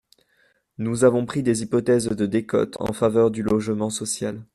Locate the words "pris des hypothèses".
1.27-2.07